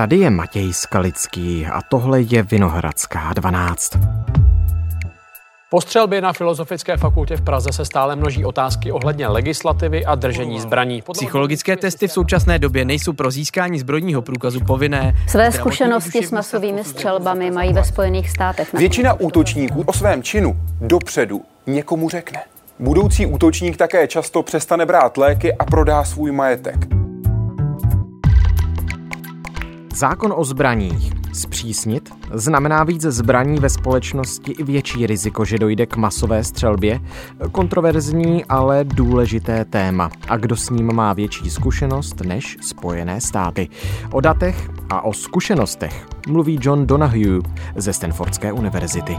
Tady 0.00 0.16
je 0.16 0.30
Matěj 0.30 0.72
Skalický 0.72 1.66
a 1.66 1.82
tohle 1.82 2.20
je 2.20 2.42
Vinohradská 2.42 3.32
12. 3.32 3.98
Po 5.70 5.80
střelbě 5.80 6.20
na 6.20 6.32
Filozofické 6.32 6.96
fakultě 6.96 7.36
v 7.36 7.42
Praze 7.42 7.72
se 7.72 7.84
stále 7.84 8.16
množí 8.16 8.44
otázky 8.44 8.92
ohledně 8.92 9.26
legislativy 9.26 10.04
a 10.04 10.14
držení 10.14 10.60
zbraní. 10.60 11.02
Psychologické 11.12 11.76
testy 11.76 12.08
v 12.08 12.12
současné 12.12 12.58
době 12.58 12.84
nejsou 12.84 13.12
pro 13.12 13.30
získání 13.30 13.78
zbrojního 13.78 14.22
průkazu 14.22 14.60
povinné. 14.60 15.14
Své 15.28 15.52
zkušenosti 15.52 16.26
s 16.26 16.30
masovými 16.30 16.84
střelbami 16.84 17.50
mají 17.50 17.72
ve 17.72 17.84
Spojených 17.84 18.30
státech. 18.30 18.72
Většina 18.72 19.20
útočníků 19.20 19.82
o 19.86 19.92
svém 19.92 20.22
činu 20.22 20.60
dopředu 20.80 21.42
někomu 21.66 22.08
řekne. 22.08 22.40
Budoucí 22.78 23.26
útočník 23.26 23.76
také 23.76 24.08
často 24.08 24.42
přestane 24.42 24.86
brát 24.86 25.16
léky 25.16 25.54
a 25.54 25.64
prodá 25.64 26.04
svůj 26.04 26.32
majetek. 26.32 26.99
Zákon 29.94 30.34
o 30.36 30.44
zbraních 30.44 31.12
zpřísnit 31.32 32.10
znamená 32.32 32.84
víc 32.84 33.02
zbraní 33.02 33.58
ve 33.58 33.70
společnosti 33.70 34.52
i 34.52 34.62
větší 34.62 35.06
riziko, 35.06 35.44
že 35.44 35.58
dojde 35.58 35.86
k 35.86 35.96
masové 35.96 36.44
střelbě. 36.44 37.00
Kontroverzní, 37.52 38.44
ale 38.44 38.84
důležité 38.84 39.64
téma. 39.64 40.10
A 40.28 40.36
kdo 40.36 40.56
s 40.56 40.70
ním 40.70 40.94
má 40.94 41.12
větší 41.12 41.50
zkušenost 41.50 42.20
než 42.20 42.56
Spojené 42.60 43.20
státy? 43.20 43.68
O 44.12 44.20
datech 44.20 44.70
a 44.90 45.04
o 45.04 45.12
zkušenostech 45.12 46.06
mluví 46.28 46.58
John 46.62 46.86
Donahue 46.86 47.40
ze 47.76 47.92
Stanfordské 47.92 48.52
univerzity. 48.52 49.16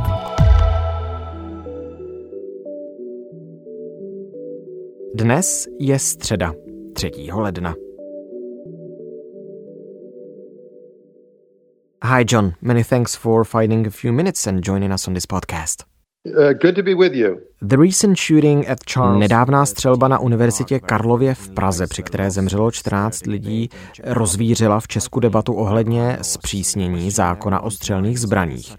Dnes 5.16 5.68
je 5.80 6.00
středa, 6.00 6.54
3. 6.94 7.12
ledna. 7.34 7.74
Hi, 12.04 12.26
John. 12.26 12.56
Many 12.62 12.84
thanks 12.84 13.16
for 13.16 13.44
finding 13.46 13.88
a 13.88 13.92
few 13.92 14.12
minutes 14.12 14.48
and 14.48 14.66
joining 14.66 14.92
us 14.92 15.08
on 15.08 15.14
this 15.14 15.28
podcast. 15.28 15.86
Uh, 16.26 16.54
good 16.54 16.76
to 16.76 16.84
be 16.84 16.96
with 16.96 17.14
you. 17.14 17.38
The 17.62 17.78
recent 17.78 18.18
shooting 18.18 18.68
at 18.68 18.80
Charles. 18.86 19.20
Nedávná 19.20 19.66
střelba 19.66 20.08
na 20.08 20.20
univerzitě 20.20 20.80
Karlově 20.80 21.36
v 21.36 21.50
Praze, 21.50 21.88
při 21.88 22.04
které 22.04 22.32
zemřelo 22.32 22.72
14 22.72 23.26
lidí, 23.28 23.70
rozvířila 24.04 24.80
v 24.80 24.88
Česku 24.88 25.20
debatu 25.20 25.54
ohledně 25.54 26.18
zpřísnění 26.22 27.12
zákona 27.12 27.60
o 27.60 27.72
střelných 27.72 28.20
zbraních. 28.20 28.76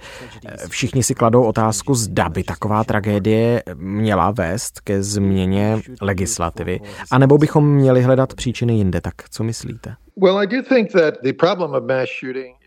Všichni 0.68 1.02
si 1.02 1.14
kladou 1.14 1.42
otázku, 1.42 1.94
zda 1.94 2.28
by 2.28 2.44
taková 2.44 2.84
tragédie 2.84 3.62
měla 3.74 4.30
vést 4.30 4.80
ke 4.80 5.02
změně 5.02 5.80
legislativy, 6.00 6.80
anebo 7.10 7.38
bychom 7.38 7.74
měli 7.74 8.02
hledat 8.02 8.34
příčiny 8.34 8.74
jinde. 8.74 9.00
Tak 9.00 9.14
co 9.30 9.44
myslíte? 9.44 9.94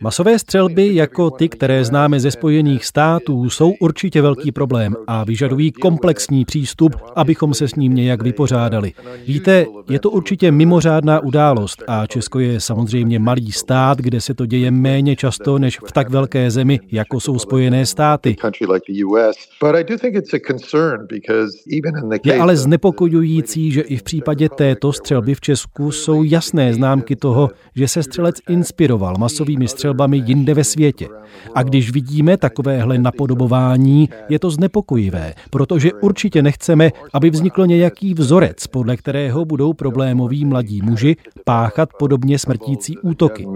Masové 0.01 0.39
střelby 0.39 0.95
jako 0.95 1.29
ty, 1.29 1.49
které 1.49 1.85
známe 1.85 2.19
ze 2.19 2.31
Spojených 2.31 2.85
států, 2.85 3.49
jsou 3.49 3.73
určitě 3.79 4.21
velký 4.21 4.51
problém 4.51 4.95
a 5.07 5.23
vyžadují 5.23 5.71
komplexní 5.71 6.45
přístup, 6.45 6.95
abychom 7.15 7.53
se 7.53 7.67
s 7.67 7.75
ním 7.75 7.95
nějak 7.95 8.23
vypořádali. 8.23 8.93
Víte, 9.27 9.65
je 9.89 9.99
to 9.99 10.09
určitě 10.09 10.51
mimořádná 10.51 11.19
událost 11.19 11.83
a 11.87 12.07
Česko 12.07 12.39
je 12.39 12.59
samozřejmě 12.59 13.19
malý 13.19 13.51
stát, 13.51 13.97
kde 13.97 14.21
se 14.21 14.33
to 14.33 14.45
děje 14.45 14.71
méně 14.71 15.15
často 15.15 15.59
než 15.59 15.79
v 15.87 15.91
tak 15.91 16.09
velké 16.09 16.51
zemi, 16.51 16.79
jako 16.91 17.19
jsou 17.19 17.39
Spojené 17.39 17.85
státy. 17.85 18.35
Je 22.23 22.39
ale 22.39 22.55
znepokojující, 22.55 23.71
že 23.71 23.81
i 23.81 23.97
v 23.97 24.03
případě 24.03 24.49
této 24.49 24.93
střelby 24.93 25.35
v 25.35 25.41
Česku 25.41 25.91
jsou 25.91 26.23
jasné 26.23 26.73
známky 26.73 27.15
toho, 27.15 27.34
toho, 27.35 27.49
že 27.75 27.87
se 27.87 28.03
střelec 28.03 28.35
inspiroval 28.49 29.15
masovými 29.19 29.67
střelbami 29.67 30.23
jinde 30.25 30.53
ve 30.53 30.63
světě. 30.63 31.07
A 31.55 31.63
když 31.63 31.91
vidíme 31.91 32.37
takovéhle 32.37 32.97
napodobování, 32.97 34.09
je 34.29 34.39
to 34.39 34.49
znepokojivé, 34.49 35.33
protože 35.51 35.93
určitě 35.93 36.41
nechceme, 36.41 36.91
aby 37.13 37.29
vznikl 37.29 37.67
nějaký 37.67 38.13
vzorec, 38.13 38.67
podle 38.67 38.97
kterého 38.97 39.45
budou 39.45 39.73
problémoví 39.73 40.45
mladí 40.45 40.81
muži 40.81 41.15
páchat 41.45 41.89
podobně 41.99 42.39
smrtící 42.39 42.97
útoky. 42.97 43.47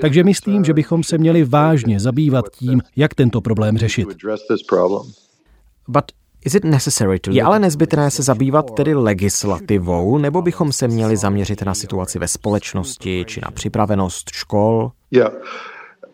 Takže 0.00 0.24
myslím, 0.24 0.64
že 0.64 0.74
bychom 0.74 1.02
se 1.02 1.18
měli 1.18 1.44
vážně 1.44 2.00
zabývat 2.00 2.44
tím, 2.58 2.80
jak 2.96 3.14
tento 3.14 3.40
problém 3.40 3.78
řešit. 3.78 4.08
But 5.88 6.17
je 7.30 7.42
ale 7.42 7.58
nezbytné 7.58 8.10
se 8.10 8.22
zabývat 8.22 8.74
tedy 8.74 8.94
legislativou, 8.94 10.18
nebo 10.18 10.42
bychom 10.42 10.72
se 10.72 10.88
měli 10.88 11.16
zaměřit 11.16 11.62
na 11.62 11.74
situaci 11.74 12.18
ve 12.18 12.28
společnosti 12.28 13.24
či 13.26 13.40
na 13.40 13.50
připravenost 13.50 14.30
škol? 14.30 14.90
Yeah. 15.10 15.32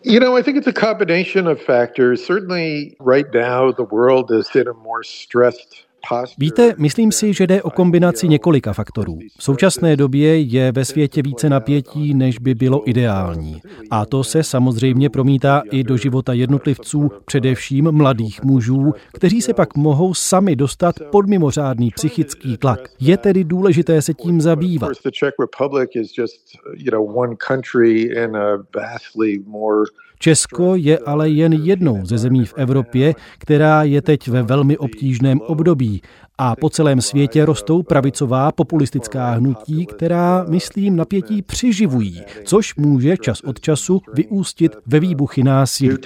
You 0.06 0.20
know, 0.20 0.36
I 0.36 0.42
think 0.42 0.56
it's 0.56 0.66
a 0.66 0.86
combination 0.86 1.48
of 1.48 1.62
factors. 1.62 2.26
Certainly, 2.26 2.96
right 3.00 3.26
now, 3.34 3.72
the 3.72 3.86
world 3.92 4.30
is 4.30 4.54
in 4.54 4.68
a 4.68 4.72
more 4.72 5.02
stressed 5.02 5.83
Víte, 6.38 6.74
myslím 6.78 7.12
si, 7.12 7.32
že 7.32 7.46
jde 7.46 7.62
o 7.62 7.70
kombinaci 7.70 8.28
několika 8.28 8.72
faktorů. 8.72 9.18
V 9.38 9.44
současné 9.44 9.96
době 9.96 10.40
je 10.40 10.72
ve 10.72 10.84
světě 10.84 11.22
více 11.22 11.48
napětí, 11.48 12.14
než 12.14 12.38
by 12.38 12.54
bylo 12.54 12.88
ideální. 12.90 13.60
A 13.90 14.06
to 14.06 14.24
se 14.24 14.42
samozřejmě 14.42 15.10
promítá 15.10 15.62
i 15.70 15.84
do 15.84 15.96
života 15.96 16.32
jednotlivců, 16.32 17.10
především 17.24 17.92
mladých 17.92 18.42
mužů, 18.42 18.92
kteří 19.12 19.42
se 19.42 19.54
pak 19.54 19.76
mohou 19.76 20.14
sami 20.14 20.56
dostat 20.56 20.94
pod 21.12 21.26
mimořádný 21.26 21.90
psychický 21.90 22.56
tlak. 22.56 22.80
Je 23.00 23.16
tedy 23.16 23.44
důležité 23.44 24.02
se 24.02 24.14
tím 24.14 24.40
zabývat. 24.40 24.90
Česko 30.18 30.74
je 30.74 30.98
ale 30.98 31.30
jen 31.30 31.52
jednou 31.52 32.06
ze 32.06 32.18
zemí 32.18 32.44
v 32.44 32.54
Evropě, 32.56 33.14
která 33.38 33.82
je 33.82 34.02
teď 34.02 34.28
ve 34.28 34.42
velmi 34.42 34.78
obtížném 34.78 35.40
období 35.40 36.02
a 36.38 36.56
po 36.56 36.70
celém 36.70 37.00
světě 37.00 37.44
rostou 37.44 37.82
pravicová 37.82 38.52
populistická 38.52 39.30
hnutí, 39.30 39.86
která, 39.86 40.44
myslím, 40.48 40.96
napětí 40.96 41.42
přiživují, 41.42 42.22
což 42.44 42.76
může 42.76 43.16
čas 43.16 43.40
od 43.40 43.60
času 43.60 44.00
vyústit 44.12 44.76
ve 44.86 45.00
výbuchy 45.00 45.42
násilí. 45.42 45.96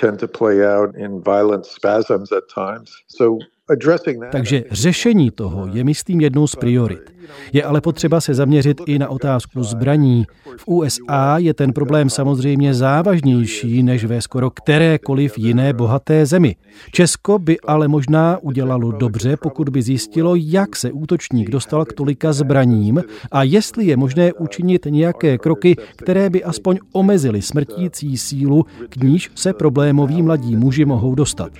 Takže 4.33 4.65
řešení 4.71 5.31
toho 5.31 5.67
je, 5.73 5.85
myslím, 5.85 6.21
jednou 6.21 6.47
z 6.47 6.57
priorit. 6.57 7.19
Je 7.53 7.65
ale 7.65 7.81
potřeba 7.81 8.21
se 8.21 8.35
zaměřit 8.35 8.81
i 8.87 8.99
na 8.99 9.09
otázku 9.09 9.63
zbraní. 9.63 10.27
V 10.57 10.69
USA 10.69 11.39
je 11.39 11.55
ten 11.55 11.73
problém 11.73 12.11
samozřejmě 12.11 12.75
závažnější 12.75 13.83
než 13.83 14.05
ve 14.05 14.23
skoro 14.23 14.51
kterékoliv 14.51 15.39
jiné 15.39 15.73
bohaté 15.73 16.27
zemi. 16.27 16.57
Česko 16.93 17.39
by 17.39 17.61
ale 17.61 17.89
možná 17.89 18.39
udělalo 18.43 18.93
dobře, 18.93 19.37
pokud 19.37 19.69
by 19.69 19.83
zjistilo, 19.83 20.35
jak 20.37 20.77
se 20.77 20.93
útočník 20.93 21.51
dostal 21.51 21.85
k 21.85 21.93
tolika 21.93 22.33
zbraním 22.33 23.03
a 23.31 23.43
jestli 23.43 23.87
je 23.87 23.97
možné 23.97 24.33
učinit 24.33 24.87
nějaké 24.91 25.39
kroky, 25.39 25.77
které 25.97 26.31
by 26.31 26.45
aspoň 26.45 26.79
omezily 26.93 27.43
smrtící 27.43 28.17
sílu, 28.17 28.67
k 28.89 28.97
níž 28.97 29.31
se 29.35 29.53
problémoví 29.53 30.23
mladí 30.23 30.57
muži 30.57 30.85
mohou 30.85 31.15
dostat. 31.15 31.53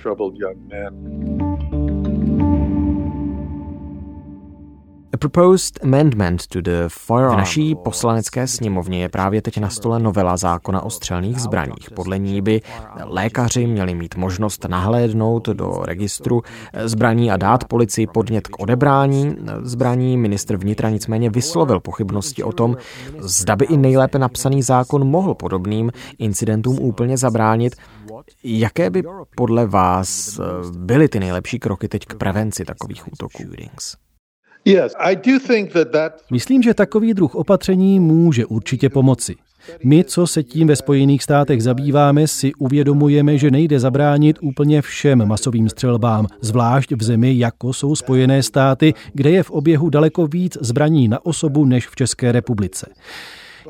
V 7.33 7.37
naší 7.37 7.75
poslanecké 7.75 8.47
sněmovně 8.47 9.01
je 9.01 9.09
právě 9.09 9.41
teď 9.41 9.57
na 9.57 9.69
stole 9.69 9.99
novela 9.99 10.37
zákona 10.37 10.81
o 10.81 10.89
střelných 10.89 11.39
zbraních. 11.39 11.91
Podle 11.95 12.19
ní 12.19 12.41
by 12.41 12.61
lékaři 13.03 13.67
měli 13.67 13.95
mít 13.95 14.15
možnost 14.15 14.65
nahlédnout 14.69 15.47
do 15.47 15.79
registru 15.83 16.41
zbraní 16.85 17.31
a 17.31 17.37
dát 17.37 17.63
policii 17.63 18.07
podnět 18.07 18.47
k 18.47 18.59
odebrání 18.59 19.35
zbraní. 19.61 20.17
Ministr 20.17 20.57
vnitra 20.57 20.89
nicméně 20.89 21.29
vyslovil 21.29 21.79
pochybnosti 21.79 22.43
o 22.43 22.51
tom, 22.51 22.77
zda 23.19 23.55
by 23.55 23.65
i 23.65 23.77
nejlépe 23.77 24.19
napsaný 24.19 24.63
zákon 24.63 25.07
mohl 25.07 25.35
podobným 25.35 25.91
incidentům 26.19 26.79
úplně 26.79 27.17
zabránit. 27.17 27.75
Jaké 28.43 28.89
by 28.89 29.03
podle 29.35 29.65
vás 29.65 30.39
byly 30.77 31.09
ty 31.09 31.19
nejlepší 31.19 31.59
kroky 31.59 31.87
teď 31.87 32.05
k 32.05 32.15
prevenci 32.15 32.65
takových 32.65 33.13
útoků? 33.13 33.43
Myslím, 36.31 36.61
že 36.61 36.73
takový 36.73 37.13
druh 37.13 37.35
opatření 37.35 37.99
může 37.99 38.45
určitě 38.45 38.89
pomoci. 38.89 39.35
My, 39.83 40.03
co 40.03 40.27
se 40.27 40.43
tím 40.43 40.67
ve 40.67 40.75
Spojených 40.75 41.23
státech 41.23 41.63
zabýváme, 41.63 42.27
si 42.27 42.53
uvědomujeme, 42.53 43.37
že 43.37 43.51
nejde 43.51 43.79
zabránit 43.79 44.37
úplně 44.41 44.81
všem 44.81 45.25
masovým 45.25 45.69
střelbám, 45.69 46.27
zvlášť 46.41 46.91
v 46.91 47.03
zemi, 47.03 47.37
jako 47.37 47.73
jsou 47.73 47.95
Spojené 47.95 48.43
státy, 48.43 48.93
kde 49.13 49.29
je 49.29 49.43
v 49.43 49.51
oběhu 49.51 49.89
daleko 49.89 50.27
víc 50.27 50.57
zbraní 50.61 51.07
na 51.07 51.25
osobu 51.25 51.65
než 51.65 51.87
v 51.87 51.95
České 51.95 52.31
republice. 52.31 52.93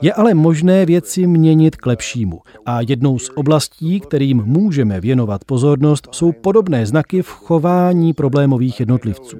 Je 0.01 0.13
ale 0.13 0.33
možné 0.33 0.85
věci 0.85 1.27
měnit 1.27 1.75
k 1.75 1.85
lepšímu. 1.85 2.39
A 2.65 2.81
jednou 2.81 3.19
z 3.19 3.29
oblastí, 3.35 3.99
kterým 3.99 4.43
můžeme 4.45 5.01
věnovat 5.01 5.45
pozornost, 5.45 6.07
jsou 6.11 6.31
podobné 6.31 6.85
znaky 6.85 7.21
v 7.21 7.27
chování 7.27 8.13
problémových 8.13 8.79
jednotlivců. 8.79 9.37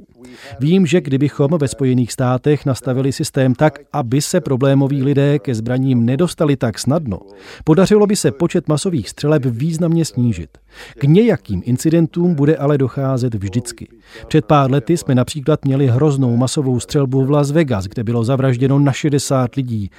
Vím, 0.59 0.85
že 0.85 1.01
kdybychom 1.01 1.51
ve 1.59 1.67
Spojených 1.67 2.11
státech 2.11 2.65
nastavili 2.65 3.11
systém 3.11 3.56
tak, 3.56 3.79
aby 3.94 4.21
se 4.21 4.41
problémoví 4.41 5.03
lidé 5.03 5.39
ke 5.39 5.56
zbraním 5.56 6.06
nedostali 6.06 6.56
tak 6.56 6.79
snadno, 6.79 7.19
podařilo 7.63 8.07
by 8.07 8.15
se 8.15 8.31
počet 8.31 8.67
masových 8.67 9.09
střeleb 9.09 9.45
významně 9.45 10.06
snížit. 10.06 10.57
K 10.97 11.03
nějakým 11.03 11.61
incidentům 11.65 12.35
bude 12.35 12.57
ale 12.57 12.77
docházet 12.77 13.35
vždycky. 13.35 13.88
Před 14.27 14.45
pár 14.45 14.71
lety 14.71 14.97
jsme 14.97 15.15
například 15.15 15.65
měli 15.65 15.88
hroznou 15.88 16.38
masovou 16.38 16.79
střelbu 16.79 17.25
v 17.25 17.31
Las 17.31 17.51
Vegas, 17.51 17.85
kde 17.85 18.03
bylo 18.03 18.23
zavražděno 18.23 18.79
na 18.79 18.91
60 18.91 19.56
lidí. 19.56 19.89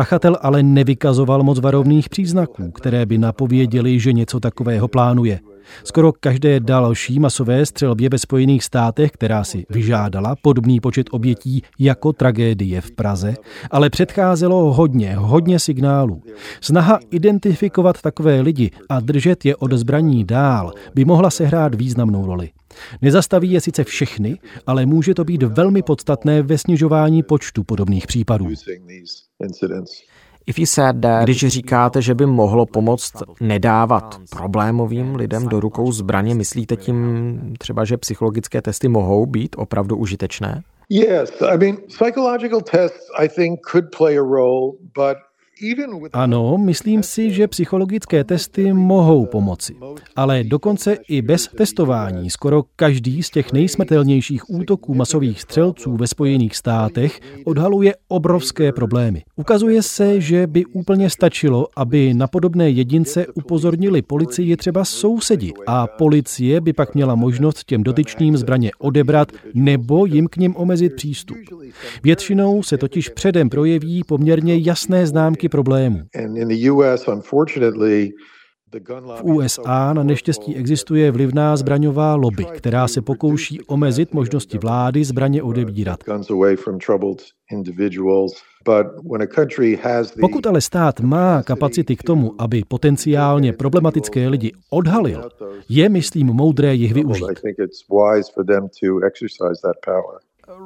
Pachatel 0.00 0.36
ale 0.40 0.62
nevykazoval 0.62 1.42
moc 1.42 1.60
varovných 1.60 2.08
příznaků, 2.08 2.70
které 2.70 3.06
by 3.06 3.18
napověděli, 3.18 4.00
že 4.00 4.12
něco 4.12 4.40
takového 4.40 4.88
plánuje. 4.88 5.40
Skoro 5.84 6.12
každé 6.20 6.60
další 6.60 7.18
masové 7.18 7.66
střelbě 7.66 8.08
ve 8.08 8.18
Spojených 8.18 8.64
státech, 8.64 9.10
která 9.10 9.44
si 9.44 9.66
vyžádala 9.70 10.36
podobný 10.42 10.80
počet 10.80 11.06
obětí 11.10 11.62
jako 11.78 12.12
tragédie 12.12 12.80
v 12.80 12.90
Praze, 12.90 13.34
ale 13.70 13.90
předcházelo 13.90 14.72
hodně, 14.72 15.16
hodně 15.16 15.58
signálů. 15.58 16.22
Snaha 16.60 16.98
identifikovat 17.10 18.02
takové 18.02 18.40
lidi 18.40 18.70
a 18.88 19.00
držet 19.00 19.44
je 19.44 19.56
od 19.56 19.72
zbraní 19.72 20.24
dál 20.24 20.72
by 20.94 21.04
mohla 21.04 21.30
sehrát 21.30 21.74
významnou 21.74 22.26
roli. 22.26 22.50
Nezastaví 23.02 23.50
je 23.50 23.60
sice 23.60 23.84
všechny, 23.84 24.38
ale 24.66 24.86
může 24.86 25.14
to 25.14 25.24
být 25.24 25.42
velmi 25.42 25.82
podstatné 25.82 26.42
ve 26.42 26.58
snižování 26.58 27.22
počtu 27.22 27.64
podobných 27.64 28.06
případů. 28.06 28.48
Když 31.22 31.46
říkáte, 31.46 32.02
že 32.02 32.14
by 32.14 32.26
mohlo 32.26 32.66
pomoct 32.66 33.12
nedávat 33.40 34.20
problémovým 34.30 35.14
lidem 35.14 35.48
do 35.48 35.60
rukou 35.60 35.92
zbraně, 35.92 36.34
myslíte 36.34 36.76
tím 36.76 37.40
třeba, 37.58 37.84
že 37.84 37.96
psychologické 37.96 38.62
testy 38.62 38.88
mohou 38.88 39.26
být 39.26 39.56
opravdu 39.58 39.96
užitečné? 39.96 40.62
Yes, 40.90 41.42
I 41.42 41.58
mean, 41.58 41.76
psychological 41.88 42.60
tests 42.60 43.06
I 43.18 43.28
think 43.28 43.60
could 43.70 43.84
play 43.96 44.18
a 44.18 44.22
role, 44.22 44.72
but 44.94 45.16
ano, 46.12 46.58
myslím 46.58 47.02
si, 47.02 47.30
že 47.32 47.48
psychologické 47.48 48.24
testy 48.24 48.72
mohou 48.72 49.26
pomoci. 49.26 49.76
Ale 50.16 50.44
dokonce 50.44 50.96
i 51.08 51.22
bez 51.22 51.48
testování 51.56 52.30
skoro 52.30 52.62
každý 52.76 53.22
z 53.22 53.30
těch 53.30 53.52
nejsmrtelnějších 53.52 54.50
útoků 54.50 54.94
masových 54.94 55.40
střelců 55.40 55.96
ve 55.96 56.06
Spojených 56.06 56.56
státech 56.56 57.20
odhaluje 57.44 57.94
obrovské 58.08 58.72
problémy. 58.72 59.22
Ukazuje 59.36 59.82
se, 59.82 60.20
že 60.20 60.46
by 60.46 60.64
úplně 60.64 61.10
stačilo, 61.10 61.66
aby 61.76 62.14
na 62.14 62.26
podobné 62.26 62.70
jedince 62.70 63.26
upozornili 63.34 64.02
policii 64.02 64.56
třeba 64.56 64.84
sousedi 64.84 65.52
a 65.66 65.86
policie 65.86 66.60
by 66.60 66.72
pak 66.72 66.94
měla 66.94 67.14
možnost 67.14 67.64
těm 67.64 67.82
dotyčným 67.82 68.36
zbraně 68.36 68.70
odebrat 68.78 69.32
nebo 69.54 70.06
jim 70.06 70.26
k 70.26 70.36
nim 70.36 70.56
omezit 70.56 70.94
přístup. 70.94 71.36
Většinou 72.02 72.62
se 72.62 72.78
totiž 72.78 73.08
předem 73.08 73.50
projeví 73.50 74.04
poměrně 74.04 74.56
jasné 74.56 75.06
známky 75.06 75.48
problémů. 75.50 76.00
V 79.16 79.22
USA 79.22 79.92
na 79.92 80.02
neštěstí 80.02 80.56
existuje 80.56 81.10
vlivná 81.10 81.56
zbraňová 81.56 82.14
lobby, 82.14 82.44
která 82.44 82.88
se 82.88 83.02
pokouší 83.02 83.60
omezit 83.60 84.14
možnosti 84.14 84.58
vlády 84.58 85.04
zbraně 85.04 85.42
odebírat. 85.42 86.00
Pokud 90.20 90.46
ale 90.46 90.60
stát 90.60 91.00
má 91.00 91.42
kapacity 91.42 91.96
k 91.96 92.02
tomu, 92.02 92.34
aby 92.38 92.62
potenciálně 92.68 93.52
problematické 93.52 94.28
lidi 94.28 94.52
odhalil, 94.70 95.28
je, 95.68 95.88
myslím, 95.88 96.26
moudré 96.26 96.74
jich 96.74 96.94
využít 96.94 97.24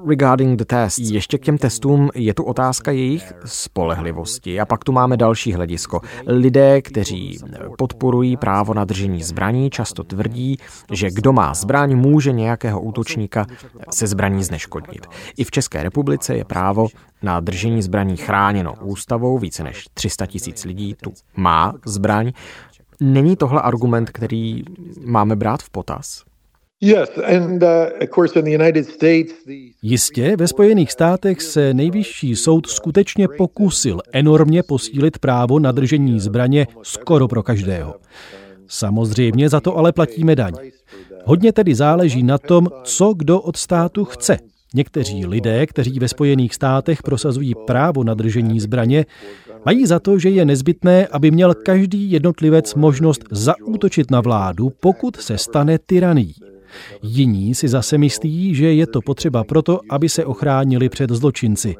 regarding 0.06 0.58
the 0.58 0.64
test. 0.64 0.98
Ještě 0.98 1.38
k 1.38 1.42
těm 1.42 1.58
testům 1.58 2.10
je 2.14 2.34
tu 2.34 2.44
otázka 2.44 2.90
jejich 2.90 3.32
spolehlivosti. 3.44 4.60
A 4.60 4.64
pak 4.64 4.84
tu 4.84 4.92
máme 4.92 5.16
další 5.16 5.52
hledisko. 5.52 6.00
Lidé, 6.26 6.82
kteří 6.82 7.38
podporují 7.78 8.36
právo 8.36 8.74
na 8.74 8.84
držení 8.84 9.22
zbraní, 9.22 9.70
často 9.70 10.04
tvrdí, 10.04 10.58
že 10.92 11.10
kdo 11.10 11.32
má 11.32 11.54
zbraň, 11.54 11.96
může 11.96 12.32
nějakého 12.32 12.80
útočníka 12.80 13.46
se 13.90 14.06
zbraní 14.06 14.44
zneškodnit. 14.44 15.06
I 15.36 15.44
v 15.44 15.50
České 15.50 15.82
republice 15.82 16.36
je 16.36 16.44
právo 16.44 16.86
na 17.22 17.40
držení 17.40 17.82
zbraní 17.82 18.16
chráněno 18.16 18.74
ústavou. 18.80 19.38
Více 19.38 19.64
než 19.64 19.84
300 19.94 20.26
tisíc 20.26 20.64
lidí 20.64 20.94
tu 21.02 21.12
má 21.36 21.74
zbraň. 21.86 22.32
Není 23.00 23.36
tohle 23.36 23.62
argument, 23.62 24.10
který 24.10 24.62
máme 25.04 25.36
brát 25.36 25.62
v 25.62 25.70
potaz? 25.70 26.24
Jistě, 29.82 30.36
ve 30.36 30.48
Spojených 30.48 30.92
státech 30.92 31.42
se 31.42 31.74
nejvyšší 31.74 32.36
soud 32.36 32.66
skutečně 32.66 33.28
pokusil 33.28 34.00
enormně 34.12 34.62
posílit 34.62 35.18
právo 35.18 35.58
na 35.58 35.72
držení 35.72 36.20
zbraně 36.20 36.66
skoro 36.82 37.28
pro 37.28 37.42
každého. 37.42 37.94
Samozřejmě 38.68 39.48
za 39.48 39.60
to 39.60 39.76
ale 39.76 39.92
platíme 39.92 40.36
daň. 40.36 40.52
Hodně 41.24 41.52
tedy 41.52 41.74
záleží 41.74 42.22
na 42.22 42.38
tom, 42.38 42.68
co 42.82 43.14
kdo 43.14 43.40
od 43.40 43.56
státu 43.56 44.04
chce. 44.04 44.38
Někteří 44.74 45.26
lidé, 45.26 45.66
kteří 45.66 45.98
ve 45.98 46.08
Spojených 46.08 46.54
státech 46.54 47.02
prosazují 47.02 47.52
právo 47.66 48.04
na 48.04 48.14
držení 48.14 48.60
zbraně, 48.60 49.06
mají 49.64 49.86
za 49.86 49.98
to, 49.98 50.18
že 50.18 50.28
je 50.28 50.44
nezbytné, 50.44 51.06
aby 51.06 51.30
měl 51.30 51.54
každý 51.54 52.10
jednotlivec 52.10 52.74
možnost 52.74 53.24
zaútočit 53.30 54.10
na 54.10 54.20
vládu, 54.20 54.72
pokud 54.80 55.16
se 55.16 55.38
stane 55.38 55.78
tyraní. 55.78 56.34
Jiní 57.02 57.54
si 57.54 57.68
zase 57.68 57.98
myslí, 57.98 58.54
že 58.54 58.74
je 58.74 58.86
to 58.86 59.00
potřeba 59.00 59.44
proto, 59.44 59.80
aby 59.90 60.08
se 60.08 60.24
ochránili 60.24 60.88
před 60.88 61.10
zločinci. 61.10 61.76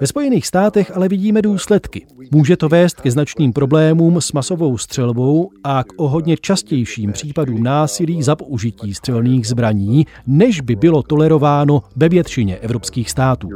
Ve 0.00 0.06
Spojených 0.06 0.46
státech 0.46 0.96
ale 0.96 1.08
vidíme 1.08 1.42
důsledky. 1.42 2.06
Může 2.30 2.56
to 2.56 2.68
vést 2.68 3.00
ke 3.00 3.10
značným 3.10 3.52
problémům 3.52 4.20
s 4.20 4.32
masovou 4.32 4.78
střelbou 4.78 5.50
a 5.64 5.84
k 5.84 5.86
o 5.96 6.08
hodně 6.08 6.36
častějším 6.36 7.12
případům 7.12 7.62
násilí 7.62 8.22
za 8.22 8.36
použití 8.36 8.94
střelných 8.94 9.46
zbraní, 9.46 10.06
než 10.26 10.60
by 10.60 10.76
bylo 10.76 11.02
tolerováno 11.02 11.82
ve 11.96 12.08
většině 12.08 12.56
evropských 12.56 13.10
států. 13.10 13.48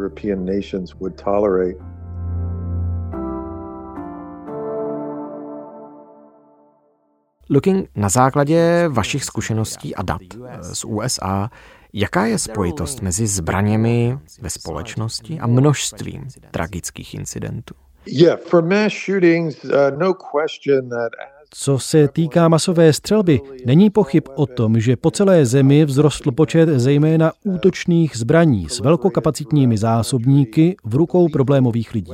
Looking 7.55 7.89
na 7.97 8.09
základě 8.09 8.89
vašich 8.89 9.25
zkušeností 9.25 9.95
a 9.95 10.03
dat 10.03 10.21
z 10.61 10.85
USA, 10.85 11.51
jaká 11.93 12.27
je 12.27 12.39
spojitost 12.39 13.03
mezi 13.03 13.27
zbraněmi 13.27 14.19
ve 14.41 14.51
společnosti 14.51 15.41
a 15.41 15.47
množstvím 15.47 16.29
tragických 16.51 17.15
incidentů? 17.15 17.75
Yeah, 18.07 18.41
for 18.41 18.65
mass 18.65 18.95
shootings, 19.07 19.65
uh, 19.65 19.71
no 19.99 20.15
question 20.15 20.89
that 20.89 21.13
co 21.57 21.79
se 21.79 22.09
týká 22.09 22.49
masové 22.49 22.93
střelby, 22.93 23.41
není 23.67 23.91
pochyb 23.91 24.25
o 24.35 24.47
tom, 24.47 24.81
že 24.81 24.97
po 24.97 25.11
celé 25.11 25.47
zemi 25.47 25.87
vzrostl 25.87 26.33
počet 26.33 26.69
zejména 26.69 27.33
útočných 27.45 28.17
zbraní 28.17 28.69
s 28.69 28.81
velkokapacitními 28.81 29.79
zásobníky 29.79 30.77
v 30.85 30.95
rukou 30.95 31.29
problémových 31.29 31.95
lidí. 31.95 32.13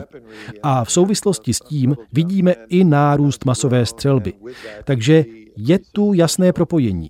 A 0.62 0.84
v 0.84 0.92
souvislosti 0.92 1.54
s 1.54 1.58
tím 1.58 1.96
vidíme 2.12 2.54
i 2.68 2.84
nárůst 2.84 3.44
masové 3.44 3.86
střelby. 3.86 4.32
Takže 4.84 5.24
je 5.56 5.78
tu 5.92 6.12
jasné 6.12 6.52
propojení. 6.52 7.08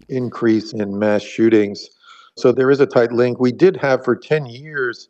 So 2.38 2.56
there 2.56 2.72
is 2.72 2.80
a 2.80 2.86
tight 2.86 3.12
link. 3.12 3.38
We 3.40 3.52
did 3.52 3.76
have 3.76 4.02
for 4.04 4.18
10 4.30 4.46
years 4.46 5.08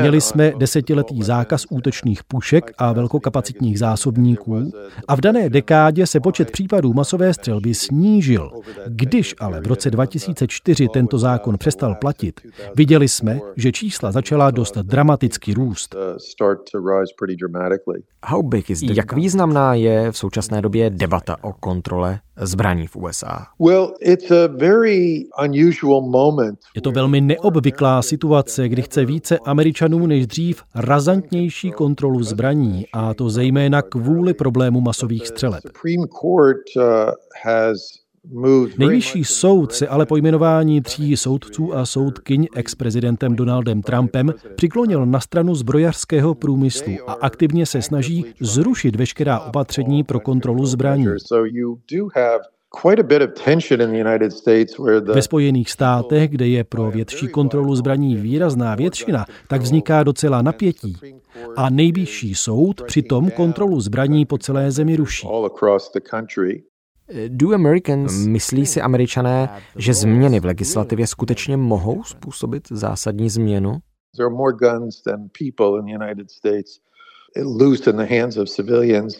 Měli 0.00 0.20
jsme 0.20 0.52
desetiletý 0.58 1.22
zákaz 1.22 1.64
útočných 1.70 2.24
pušek 2.24 2.72
a 2.78 2.92
velkokapacitních 2.92 3.78
zásobníků 3.78 4.72
a 5.08 5.16
v 5.16 5.20
dané 5.20 5.50
dekádě 5.50 6.06
se 6.06 6.20
počet 6.20 6.50
případů 6.50 6.92
masové 6.92 7.34
střelby 7.34 7.74
snížil. 7.74 8.50
Když 8.86 9.34
ale 9.38 9.60
v 9.60 9.66
roce 9.66 9.90
2004 9.90 10.88
tento 10.88 11.18
zákon 11.18 11.58
přestal 11.58 11.94
platit, 11.94 12.40
viděli 12.76 13.08
jsme, 13.08 13.40
že 13.56 13.72
čísla 13.72 14.12
začala 14.12 14.50
dost 14.50 14.76
dramaticky 14.76 15.54
růst. 15.54 15.94
Jak 18.82 19.12
významná 19.12 19.74
je 19.74 20.12
v 20.12 20.16
současné 20.16 20.62
době 20.62 20.90
debata 20.90 21.36
o 21.42 21.52
kontrole 21.52 22.20
zbraní 22.36 22.86
v 22.86 22.96
USA? 22.96 23.46
Je 26.74 26.82
to 26.82 26.90
velmi 26.92 27.20
neobvyklá 27.20 28.02
situace, 28.02 28.68
kdy 28.68 28.82
chce 28.82 29.04
více 29.04 29.38
Američanů 29.38 30.06
než 30.06 30.26
dřív 30.26 30.62
razantnější 30.74 31.70
kontrolu 31.70 32.22
zbraní, 32.22 32.86
a 32.92 33.14
to 33.14 33.30
zejména 33.30 33.82
kvůli 33.82 34.34
problému 34.34 34.80
masových 34.80 35.26
střeleb. 35.26 35.62
Nejvyšší 38.78 39.24
soud 39.24 39.72
se 39.72 39.88
ale 39.88 40.06
po 40.06 40.16
jmenování 40.16 40.80
tří 40.80 41.16
soudců 41.16 41.74
a 41.74 41.86
soudkyň 41.86 42.46
ex-prezidentem 42.54 43.36
Donaldem 43.36 43.82
Trumpem 43.82 44.34
přiklonil 44.54 45.06
na 45.06 45.20
stranu 45.20 45.54
zbrojařského 45.54 46.34
průmyslu 46.34 46.92
a 47.06 47.12
aktivně 47.12 47.66
se 47.66 47.82
snaží 47.82 48.24
zrušit 48.40 48.96
veškerá 48.96 49.40
opatření 49.40 50.04
pro 50.04 50.20
kontrolu 50.20 50.66
zbraní. 50.66 51.06
Ve 55.14 55.22
Spojených 55.22 55.70
státech, 55.70 56.30
kde 56.30 56.48
je 56.48 56.64
pro 56.64 56.90
větší 56.90 57.28
kontrolu 57.28 57.74
zbraní 57.74 58.16
výrazná 58.16 58.74
většina, 58.74 59.26
tak 59.48 59.62
vzniká 59.62 60.02
docela 60.02 60.42
napětí. 60.42 60.96
A 61.56 61.70
nejvyšší 61.70 62.34
soud 62.34 62.82
přitom 62.82 63.30
kontrolu 63.30 63.80
zbraní 63.80 64.26
po 64.26 64.38
celé 64.38 64.70
zemi 64.70 64.96
ruší. 64.96 65.26
Do 67.28 67.54
Americans, 67.54 68.26
myslí 68.26 68.66
si 68.66 68.80
američané, 68.80 69.48
že 69.76 69.94
změny 69.94 70.40
v 70.40 70.44
legislativě 70.44 71.06
skutečně 71.06 71.56
mohou 71.56 72.04
způsobit 72.04 72.68
zásadní 72.70 73.30
změnu? 73.30 73.76
There 74.16 74.26
are 74.26 74.34
more 74.34 74.52
guns 74.52 75.02
than 75.02 75.28
people 75.38 75.78
in 75.78 75.84
the 75.86 76.04
United 76.04 76.30
States, 76.30 76.70
loose 77.44 77.90
in 77.90 77.96
the 77.96 78.20
hands 78.20 78.36
of 78.36 78.48
civilians. 78.48 79.14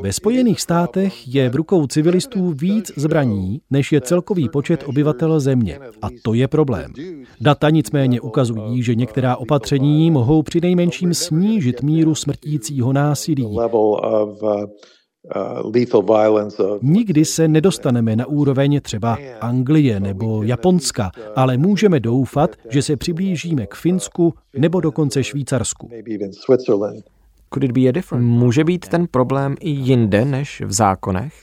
Ve 0.00 0.12
Spojených 0.12 0.60
státech 0.60 1.34
je 1.34 1.48
v 1.48 1.54
rukou 1.54 1.86
civilistů 1.86 2.50
víc 2.50 2.92
zbraní, 2.96 3.60
než 3.70 3.92
je 3.92 4.00
celkový 4.00 4.48
počet 4.48 4.84
obyvatel 4.86 5.40
země. 5.40 5.78
A 6.02 6.08
to 6.22 6.34
je 6.34 6.48
problém. 6.48 6.92
Data 7.40 7.70
nicméně 7.70 8.20
ukazují, 8.20 8.82
že 8.82 8.94
některá 8.94 9.36
opatření 9.36 10.10
mohou 10.10 10.42
při 10.42 10.60
nejmenším 10.60 11.14
snížit 11.14 11.82
míru 11.82 12.14
smrtícího 12.14 12.92
násilí. 12.92 13.56
Nikdy 16.82 17.24
se 17.24 17.48
nedostaneme 17.48 18.16
na 18.16 18.26
úroveň 18.26 18.80
třeba 18.80 19.18
Anglie 19.40 20.00
nebo 20.00 20.42
Japonska, 20.42 21.10
ale 21.36 21.56
můžeme 21.56 22.00
doufat, 22.00 22.56
že 22.68 22.82
se 22.82 22.96
přiblížíme 22.96 23.66
k 23.66 23.74
Finsku 23.74 24.34
nebo 24.56 24.80
dokonce 24.80 25.24
Švýcarsku. 25.24 25.90
Could 27.54 27.64
it 27.64 27.72
be 27.72 27.88
a 27.88 27.92
different? 27.92 28.24
Může 28.24 28.64
být 28.64 28.88
ten 28.88 29.06
problém 29.10 29.54
i 29.60 29.70
jinde 29.70 30.24
než 30.24 30.62
v 30.66 30.72
zákonech? 30.72 31.34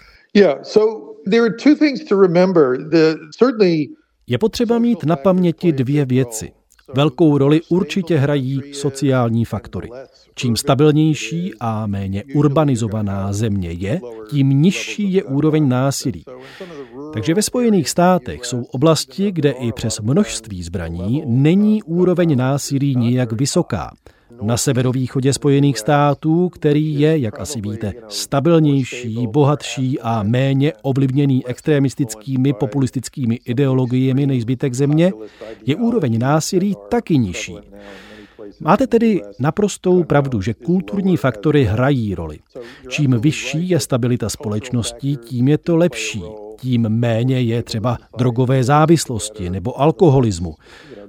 Je 4.28 4.38
potřeba 4.38 4.80
mít 4.80 5.04
na 5.04 5.16
paměti 5.16 5.72
dvě 5.72 6.06
věci. 6.06 6.52
Velkou 6.94 7.38
roli 7.38 7.62
určitě 7.70 8.18
hrají 8.18 8.62
sociální 8.74 9.46
faktory. 9.46 9.90
Čím 10.36 10.56
stabilnější 10.56 11.54
a 11.60 11.88
méně 11.88 12.24
urbanizovaná 12.36 13.34
země 13.34 13.72
je, 13.72 14.02
tím 14.30 14.50
nižší 14.50 15.14
je 15.14 15.24
úroveň 15.24 15.70
násilí. 15.70 16.24
Takže 17.14 17.34
ve 17.34 17.42
Spojených 17.42 17.90
státech 17.90 18.46
jsou 18.46 18.64
oblasti, 18.64 19.32
kde 19.32 19.52
i 19.52 19.72
přes 19.72 20.00
množství 20.00 20.64
zbraní 20.64 21.24
není 21.26 21.84
úroveň 21.84 22.38
násilí 22.38 22.96
nijak 22.96 23.32
vysoká 23.32 23.94
na 24.42 24.58
severovýchodě 24.58 25.34
Spojených 25.34 25.80
států, 25.80 26.50
který 26.50 27.00
je, 27.00 27.18
jak 27.18 27.40
asi 27.40 27.62
víte, 27.62 27.94
stabilnější, 28.08 29.28
bohatší 29.28 30.00
a 30.00 30.24
méně 30.24 30.74
ovlivněný 30.82 31.46
extremistickými 31.46 32.54
populistickými 32.54 33.40
ideologiemi 33.46 34.28
než 34.28 34.42
zbytek 34.42 34.74
země, 34.74 35.14
je 35.66 35.76
úroveň 35.76 36.20
násilí 36.20 36.76
taky 36.90 37.18
nižší. 37.18 37.56
Máte 38.60 38.88
tedy 38.88 39.22
naprostou 39.40 40.04
pravdu, 40.04 40.42
že 40.42 40.54
kulturní 40.54 41.18
faktory 41.18 41.64
hrají 41.64 42.16
roli. 42.16 42.40
Čím 42.90 43.20
vyšší 43.20 43.70
je 43.70 43.80
stabilita 43.80 44.30
společnosti, 44.30 45.16
tím 45.16 45.48
je 45.48 45.58
to 45.58 45.78
lepší. 45.78 46.24
Tím 46.62 46.90
méně 46.90 47.42
je 47.42 47.64
třeba 47.64 47.98
drogové 48.18 48.64
závislosti 48.64 49.50
nebo 49.50 49.82
alkoholismu. 49.82 50.56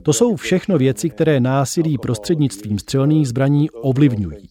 To 0.02 0.12
jsou 0.12 0.36
všechno 0.36 0.78
věci, 0.78 1.10
které 1.10 1.40
násilí 1.40 1.98
prostřednictvím 1.98 2.78
střelných 2.78 3.28
zbraní 3.28 3.70
ovlivňují. 3.70 4.48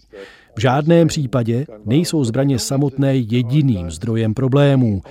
V 0.56 0.62
žádném 0.62 1.08
případě 1.08 1.66
nejsou 1.86 2.24
zbraně 2.24 2.60
samotné 2.60 3.16
jediným 3.16 3.92
zdrojem 3.92 4.34
problémů. 4.34 5.02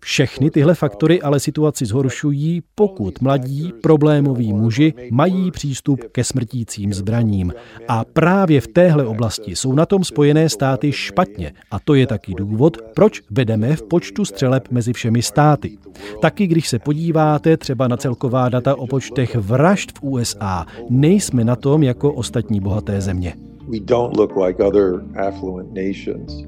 Všechny 0.00 0.50
tyhle 0.50 0.74
faktory 0.74 1.22
ale 1.22 1.40
situaci 1.40 1.86
zhoršují, 1.86 2.62
pokud 2.74 3.20
mladí 3.20 3.72
problémoví 3.82 4.52
muži 4.52 4.94
mají 5.10 5.50
přístup 5.50 6.00
ke 6.12 6.24
smrtícím 6.24 6.94
zbraním. 6.94 7.52
A 7.88 8.04
právě 8.04 8.60
v 8.60 8.66
téhle 8.66 9.04
oblasti 9.06 9.56
jsou 9.56 9.74
na 9.74 9.86
tom 9.86 10.04
Spojené 10.04 10.48
státy 10.48 10.92
špatně. 10.92 11.52
A 11.70 11.78
to 11.80 11.94
je 11.94 12.06
taky 12.06 12.34
důvod, 12.34 12.76
proč 12.94 13.22
vedeme 13.30 13.76
v 13.76 13.82
počtu 13.82 14.24
střeleb 14.24 14.68
mezi 14.70 14.92
všemi 14.92 15.22
státy. 15.22 15.78
Taky 16.20 16.46
když 16.46 16.68
se 16.68 16.78
podíváte 16.78 17.56
třeba 17.56 17.88
na 17.88 17.96
celková 17.96 18.48
data 18.48 18.78
o 18.78 18.86
počtech 18.86 19.36
vražd 19.36 19.98
v 19.98 20.02
USA, 20.02 20.66
nejsme 20.90 21.44
na 21.44 21.56
tom 21.56 21.82
jako 21.82 22.12
ostatní 22.12 22.60
bohaté 22.60 23.00
země. 23.00 23.34
We 23.68 23.80
don't 23.80 24.16
look 24.16 24.36
like 24.36 24.64
other 24.64 25.04
affluent 25.28 25.68
nations. 25.74 26.44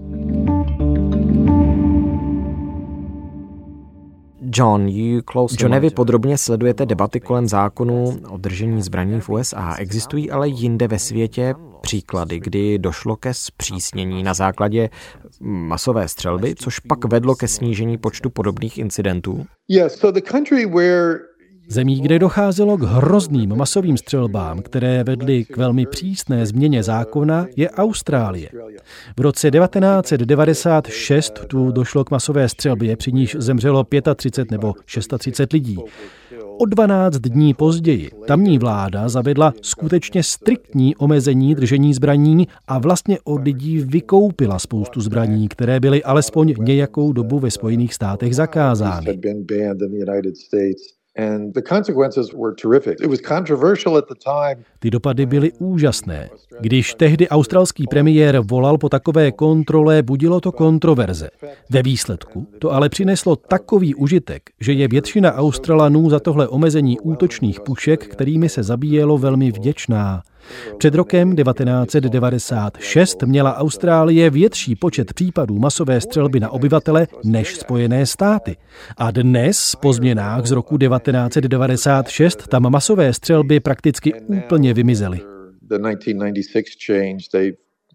John, 4.54 4.88
you 4.88 5.22
close 5.32 5.56
Johne, 5.60 5.80
vy 5.80 5.90
podrobně 5.90 6.38
sledujete 6.38 6.86
debaty 6.86 7.20
kolem 7.20 7.48
zákonu 7.48 8.20
o 8.28 8.36
držení 8.36 8.82
zbraní 8.82 9.20
v 9.20 9.28
USA. 9.28 9.74
Existují 9.78 10.30
ale 10.30 10.48
jinde 10.48 10.88
ve 10.88 10.98
světě 10.98 11.54
příklady, 11.80 12.40
kdy 12.40 12.78
došlo 12.78 13.16
ke 13.16 13.34
zpřísnění 13.34 14.22
na 14.22 14.34
základě 14.34 14.90
masové 15.40 16.08
střelby, 16.08 16.54
což 16.54 16.78
pak 16.78 17.04
vedlo 17.04 17.34
ke 17.34 17.48
snížení 17.48 17.98
počtu 17.98 18.30
podobných 18.30 18.78
incidentů? 18.78 19.46
Yes, 19.68 19.94
so 19.94 20.20
the 20.20 20.30
country 20.30 20.66
where 20.66 21.18
Zemí, 21.68 22.00
kde 22.00 22.18
docházelo 22.18 22.76
k 22.76 22.82
hrozným 22.82 23.56
masovým 23.56 23.96
střelbám, 23.96 24.62
které 24.62 25.04
vedly 25.04 25.44
k 25.44 25.56
velmi 25.56 25.86
přísné 25.86 26.46
změně 26.46 26.82
zákona, 26.82 27.46
je 27.56 27.70
Austrálie. 27.70 28.48
V 29.16 29.20
roce 29.20 29.50
1996 29.50 31.40
tu 31.46 31.72
došlo 31.72 32.04
k 32.04 32.10
masové 32.10 32.48
střelbě, 32.48 32.96
při 32.96 33.12
níž 33.12 33.36
zemřelo 33.38 33.86
35 34.14 34.50
nebo 34.50 34.74
630 34.86 35.52
lidí. 35.52 35.78
O 36.58 36.66
12 36.66 37.16
dní 37.16 37.54
později 37.54 38.10
tamní 38.26 38.58
vláda 38.58 39.08
zavedla 39.08 39.54
skutečně 39.62 40.22
striktní 40.22 40.96
omezení 40.96 41.54
držení 41.54 41.94
zbraní 41.94 42.48
a 42.68 42.78
vlastně 42.78 43.18
od 43.24 43.44
lidí 43.44 43.78
vykoupila 43.78 44.58
spoustu 44.58 45.00
zbraní, 45.00 45.48
které 45.48 45.80
byly 45.80 46.02
alespoň 46.02 46.54
nějakou 46.58 47.12
dobu 47.12 47.38
ve 47.38 47.50
Spojených 47.50 47.94
státech 47.94 48.34
zakázány. 48.34 49.18
Ty 54.78 54.90
dopady 54.90 55.26
byly 55.26 55.52
úžasné. 55.58 56.30
Když 56.60 56.94
tehdy 56.94 57.28
australský 57.28 57.86
premiér 57.86 58.40
volal 58.40 58.78
po 58.78 58.88
takové 58.88 59.32
kontrole, 59.32 60.02
budilo 60.02 60.40
to 60.40 60.52
kontroverze. 60.52 61.30
Ve 61.70 61.82
výsledku 61.82 62.46
to 62.58 62.72
ale 62.72 62.88
přineslo 62.88 63.36
takový 63.36 63.94
užitek, 63.94 64.42
že 64.60 64.72
je 64.72 64.88
většina 64.88 65.34
Australanů 65.34 66.10
za 66.10 66.20
tohle 66.20 66.48
omezení 66.48 67.00
útočných 67.00 67.60
pušek, 67.60 68.06
kterými 68.06 68.48
se 68.48 68.62
zabíjelo, 68.62 69.18
velmi 69.18 69.52
vděčná. 69.52 70.22
Před 70.78 70.94
rokem 70.94 71.36
1996 71.36 73.22
měla 73.22 73.56
Austrálie 73.56 74.30
větší 74.30 74.76
počet 74.76 75.14
případů 75.14 75.58
masové 75.58 76.00
střelby 76.00 76.40
na 76.40 76.50
obyvatele 76.50 77.06
než 77.24 77.56
Spojené 77.56 78.06
státy. 78.06 78.56
A 78.96 79.10
dnes, 79.10 79.76
po 79.82 79.92
změnách 79.92 80.46
z 80.46 80.50
roku 80.50 80.78
1996, 80.78 82.48
tam 82.48 82.70
masové 82.70 83.12
střelby 83.12 83.60
prakticky 83.60 84.14
úplně 84.14 84.74
vymizely. 84.74 85.20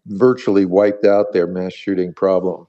virtually 0.10 0.66
wiped 0.66 1.06
out 1.06 1.28
their 1.34 1.48
mass 1.48 1.74
shooting 1.86 2.14
problem. 2.14 2.68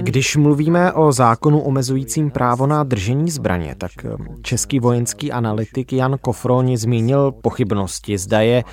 Když 0.00 0.36
mluvíme 0.36 0.92
o 0.92 1.12
zákonu 1.12 1.60
omezujícím 1.60 2.30
právo 2.30 2.66
na 2.66 2.82
držení 2.82 3.30
zbraně, 3.30 3.74
tak 3.78 3.90
eh, 4.04 4.08
český 4.42 4.80
vojenský 4.80 5.32
analytik 5.32 5.92
Jan 5.92 6.18
Kofroni 6.20 6.76
zmínil 6.76 7.32
pochybnosti, 7.32 8.18
zda 8.18 8.40
je 8.40 8.64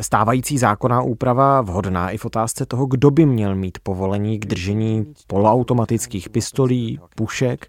stávající 0.00 0.58
zákonná 0.58 1.02
úprava 1.02 1.60
vhodná 1.60 2.10
i 2.10 2.18
v 2.18 2.24
otázce 2.24 2.66
toho, 2.66 2.86
kdo 2.86 3.10
by 3.10 3.26
měl 3.26 3.54
mít 3.54 3.78
povolení 3.82 4.38
k 4.38 4.46
držení 4.46 5.14
poloautomatických 5.26 6.28
pistolí, 6.28 7.00
pušek. 7.14 7.66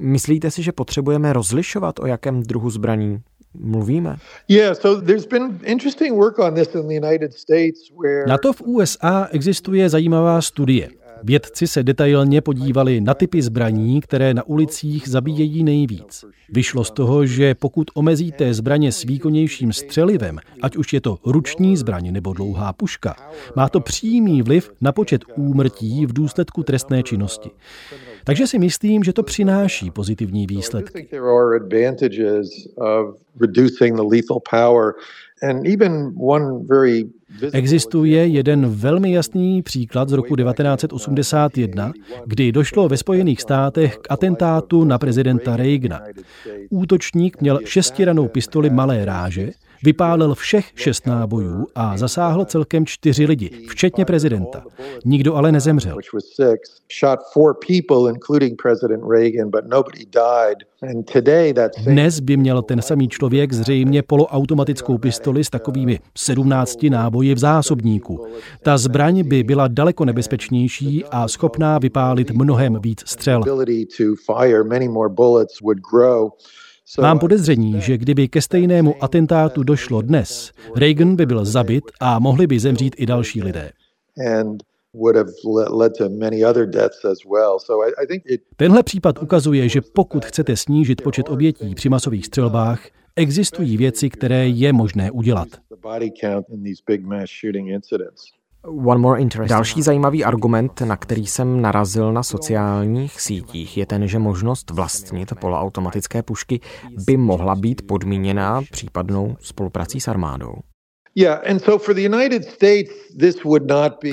Myslíte 0.00 0.50
si, 0.50 0.62
že 0.62 0.72
potřebujeme 0.72 1.32
rozlišovat, 1.32 1.98
o 1.98 2.06
jakém 2.06 2.42
druhu 2.42 2.70
zbraní 2.70 3.20
mluvíme? 3.54 4.16
Na 8.26 8.38
to 8.38 8.52
v 8.52 8.60
USA 8.60 9.28
existuje 9.32 9.88
zajímavá 9.88 10.42
studie. 10.42 10.88
Vědci 11.22 11.66
se 11.66 11.82
detailně 11.82 12.40
podívali 12.40 13.00
na 13.00 13.14
typy 13.14 13.42
zbraní, 13.42 14.00
které 14.00 14.34
na 14.34 14.46
ulicích 14.46 15.08
zabíjejí 15.08 15.64
nejvíc. 15.64 16.24
Vyšlo 16.48 16.84
z 16.84 16.90
toho, 16.90 17.26
že 17.26 17.54
pokud 17.54 17.90
omezíte 17.94 18.54
zbraně 18.54 18.92
s 18.92 19.02
výkonnějším 19.02 19.72
střelivem, 19.72 20.38
ať 20.62 20.76
už 20.76 20.92
je 20.92 21.00
to 21.00 21.18
ruční 21.26 21.76
zbraň 21.76 22.12
nebo 22.12 22.32
dlouhá 22.32 22.72
puška, 22.72 23.16
má 23.56 23.68
to 23.68 23.80
přímý 23.80 24.42
vliv 24.42 24.70
na 24.80 24.92
počet 24.92 25.22
úmrtí 25.36 26.06
v 26.06 26.12
důsledku 26.12 26.62
trestné 26.62 27.02
činnosti. 27.02 27.50
Takže 28.24 28.46
si 28.46 28.58
myslím, 28.58 29.04
že 29.04 29.12
to 29.12 29.22
přináší 29.22 29.90
pozitivní 29.90 30.46
výsledky. 30.46 31.08
Existuje 37.52 38.26
jeden 38.26 38.66
velmi 38.68 39.12
jasný 39.12 39.62
příklad 39.62 40.08
z 40.08 40.12
roku 40.12 40.36
1981, 40.36 41.92
kdy 42.26 42.52
došlo 42.52 42.88
ve 42.88 42.96
Spojených 42.96 43.40
státech 43.40 43.98
k 43.98 44.06
atentátu 44.10 44.84
na 44.84 44.98
prezidenta 44.98 45.56
Reagana. 45.56 46.02
Útočník 46.70 47.40
měl 47.40 47.60
šestiranou 47.64 48.28
pistoli 48.28 48.70
malé 48.70 49.04
ráže, 49.04 49.50
Vypálil 49.82 50.34
všech 50.34 50.70
šest 50.74 51.06
nábojů 51.06 51.66
a 51.74 51.96
zasáhl 51.98 52.44
celkem 52.44 52.86
čtyři 52.86 53.24
lidi, 53.24 53.50
včetně 53.68 54.04
prezidenta. 54.04 54.62
Nikdo 55.04 55.34
ale 55.34 55.52
nezemřel. 55.52 55.96
Dnes 61.84 62.20
by 62.20 62.36
měl 62.36 62.62
ten 62.62 62.82
samý 62.82 63.08
člověk 63.08 63.52
zřejmě 63.52 64.02
poloautomatickou 64.02 64.98
pistoli 64.98 65.44
s 65.44 65.50
takovými 65.50 66.00
17 66.18 66.82
náboji 66.82 67.25
v 67.34 67.38
zásobníku. 67.38 68.26
Ta 68.62 68.78
zbraň 68.78 69.28
by 69.28 69.42
byla 69.42 69.68
daleko 69.68 70.04
nebezpečnější 70.04 71.04
a 71.04 71.28
schopná 71.28 71.78
vypálit 71.78 72.30
mnohem 72.30 72.78
víc 72.82 73.02
střel. 73.06 73.42
Mám 77.00 77.18
podezření, 77.18 77.80
že 77.80 77.98
kdyby 77.98 78.28
ke 78.28 78.42
stejnému 78.42 78.94
atentátu 79.00 79.62
došlo 79.62 80.02
dnes, 80.02 80.52
Reagan 80.76 81.16
by 81.16 81.26
byl 81.26 81.44
zabit 81.44 81.84
a 82.00 82.18
mohli 82.18 82.46
by 82.46 82.58
zemřít 82.60 82.94
i 82.98 83.06
další 83.06 83.42
lidé. 83.42 83.70
Tenhle 88.56 88.82
případ 88.82 89.22
ukazuje, 89.22 89.68
že 89.68 89.80
pokud 89.80 90.24
chcete 90.24 90.56
snížit 90.56 91.02
počet 91.02 91.28
obětí 91.28 91.74
při 91.74 91.88
masových 91.88 92.26
střelbách, 92.26 92.80
existují 93.16 93.76
věci, 93.76 94.10
které 94.10 94.48
je 94.48 94.72
možné 94.72 95.10
udělat. 95.10 95.48
Další 99.48 99.82
zajímavý 99.82 100.24
argument, 100.24 100.80
na 100.80 100.96
který 100.96 101.26
jsem 101.26 101.62
narazil 101.62 102.12
na 102.12 102.22
sociálních 102.22 103.20
sítích, 103.20 103.76
je 103.76 103.86
ten, 103.86 104.08
že 104.08 104.18
možnost 104.18 104.70
vlastnit 104.70 105.32
poloautomatické 105.40 106.22
pušky 106.22 106.60
by 107.06 107.16
mohla 107.16 107.54
být 107.54 107.86
podmíněná 107.86 108.62
případnou 108.70 109.36
spoluprací 109.40 110.00
s 110.00 110.08
armádou. 110.08 110.54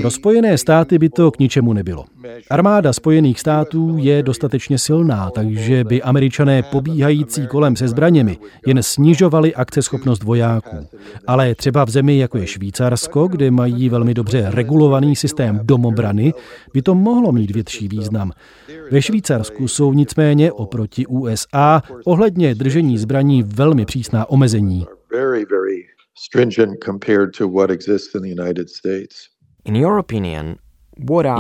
Pro 0.02 0.12
Spojené 0.12 0.58
státy 0.58 1.00
by 1.00 1.10
to 1.10 1.32
k 1.32 1.40
ničemu 1.40 1.74
nebylo. 1.74 2.06
Armáda 2.50 2.94
Spojených 2.94 3.40
států 3.40 3.96
je 4.00 4.24
dostatečně 4.24 4.78
silná, 4.78 5.30
takže 5.30 5.84
by 5.84 6.02
američané 6.02 6.64
pobíhající 6.64 7.48
kolem 7.48 7.76
se 7.76 7.88
zbraněmi 7.88 8.38
jen 8.68 8.84
snižovali 8.84 9.56
akceschopnost 9.56 10.24
vojáků. 10.24 10.88
Ale 11.28 11.56
třeba 11.56 11.86
v 11.86 11.90
zemi, 11.90 12.18
jako 12.18 12.38
je 12.38 12.48
Švýcarsko, 12.48 13.28
kde 13.28 13.52
mají 13.52 13.90
velmi 13.90 14.14
dobře 14.14 14.46
regulovaný 14.50 15.16
systém 15.16 15.60
domobrany, 15.64 16.34
by 16.74 16.82
to 16.82 16.96
mohlo 16.96 17.32
mít 17.32 17.52
větší 17.52 17.88
význam. 17.88 18.32
Ve 18.92 19.02
Švýcarsku 19.02 19.68
jsou 19.68 19.94
nicméně 19.94 20.52
oproti 20.52 21.06
USA 21.06 21.84
ohledně 22.06 22.56
držení 22.56 22.98
zbraní 22.98 23.44
velmi 23.44 23.86
přísná 23.86 24.30
omezení 24.30 24.86
stringent 26.18 26.84
compared 26.86 27.30
to 27.38 27.50
what 27.50 27.72
exists 27.72 28.16
in 28.16 28.22
the 28.22 28.42
United 28.42 28.70
States. 28.70 29.16
In 29.66 29.76
your 29.76 29.98
opinion, 29.98 30.56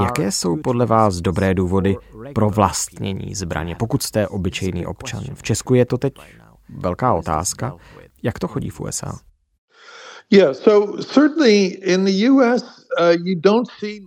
Jaké 0.03 0.31
jsou 0.31 0.57
podle 0.57 0.85
vás 0.85 1.21
dobré 1.21 1.53
důvody 1.53 1.95
pro 2.35 2.49
vlastnění 2.49 3.35
zbraně, 3.35 3.75
pokud 3.75 4.03
jste 4.03 4.27
obyčejný 4.27 4.85
občan? 4.85 5.23
V 5.33 5.43
Česku 5.43 5.73
je 5.73 5.85
to 5.85 5.97
teď 5.97 6.13
velká 6.69 7.13
otázka. 7.13 7.75
Jak 8.23 8.39
to 8.39 8.47
chodí 8.47 8.69
v 8.69 8.79
USA? 8.79 9.19
Yeah, 10.29 10.55
so 10.55 11.03
certainly 11.03 11.65
in 11.65 12.05
the 12.05 12.29
US 12.31 12.82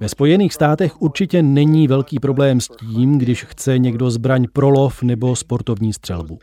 Ve 0.00 0.09
Spojených 0.09 0.55
státech 0.55 1.02
určitě 1.02 1.43
není 1.43 1.88
velký 1.88 2.19
problém 2.19 2.61
s 2.61 2.69
tím, 2.69 3.19
když 3.19 3.45
chce 3.45 3.78
někdo 3.78 4.11
zbraň 4.11 4.47
pro 4.52 4.71
lov 4.71 5.02
nebo 5.02 5.37
sportovní 5.37 5.93
střelbu. 5.93 6.38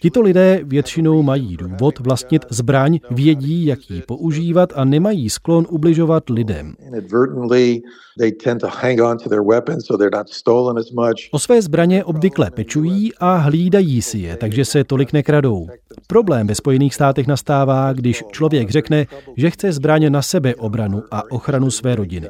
Tito 0.00 0.20
lidé 0.20 0.60
většinou 0.64 1.22
mají 1.22 1.56
důvod 1.56 1.98
vlastnit 1.98 2.44
zbraň, 2.50 2.98
vědí, 3.10 3.66
jak 3.66 3.90
ji 3.90 4.02
používat 4.02 4.72
a 4.74 4.84
nemají 4.84 5.30
sklon 5.30 5.66
ubližovat 5.70 6.30
lidem. 6.30 6.74
O 11.32 11.38
své 11.38 11.62
zbraně 11.62 12.04
obvykle 12.04 12.50
pečují 12.50 13.12
a 13.14 13.36
hlídají 13.36 14.02
si 14.02 14.18
je, 14.18 14.36
takže 14.36 14.64
se 14.64 14.84
tolik 14.84 15.12
nekradou. 15.12 15.66
Problém 16.06 16.46
ve 16.46 16.54
Spojených 16.54 16.94
státech 16.94 17.26
nastává, 17.26 17.92
když 17.92 18.24
člověk 18.32 18.70
řekne, 18.70 19.06
že 19.36 19.50
chce 19.50 19.72
zbraně 19.72 20.10
na 20.10 20.22
sebe 20.22 20.54
obranu 20.54 21.02
a 21.10 21.30
ochranu 21.30 21.70
své 21.74 21.94
rodiny. 21.94 22.28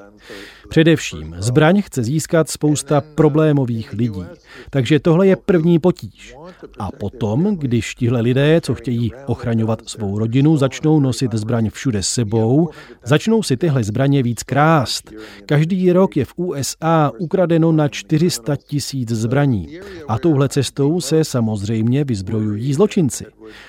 Především 0.69 1.35
zbraň 1.39 1.83
chce 1.83 2.03
získat 2.03 2.51
spousta 2.51 3.03
problémových 3.15 3.93
lidí. 3.93 4.25
Takže 4.71 5.01
tohle 5.01 5.27
je 5.27 5.37
první 5.37 5.79
potíž. 5.79 6.37
A 6.79 6.91
potom, 6.91 7.57
když 7.57 7.95
tihle 7.95 8.21
lidé, 8.21 8.61
co 8.61 8.75
chtějí 8.75 9.13
ochraňovat 9.27 9.89
svou 9.89 10.19
rodinu, 10.19 10.57
začnou 10.57 11.01
nosit 11.01 11.35
zbraň 11.35 11.71
všude 11.71 12.03
sebou, 12.03 12.69
začnou 13.05 13.43
si 13.43 13.57
tyhle 13.57 13.85
zbraně 13.85 14.23
víc 14.23 14.43
krást. 14.43 15.13
Každý 15.47 15.93
rok 15.93 16.17
je 16.17 16.25
v 16.25 16.33
USA 16.37 17.13
ukradeno 17.19 17.73
na 17.73 17.89
400 17.89 18.57
tisíc 18.57 19.11
zbraní. 19.11 19.79
A 20.09 20.19
touhle 20.19 20.49
cestou 20.49 21.01
se 21.01 21.25
samozřejmě 21.25 22.05
vyzbrojují 22.05 22.75
zločinci. 22.75 23.25